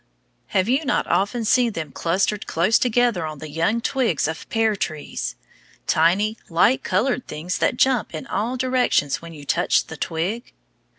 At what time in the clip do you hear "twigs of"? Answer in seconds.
3.81-4.49